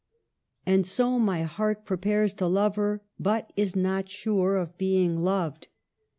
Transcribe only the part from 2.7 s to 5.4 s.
her, but is not sure of being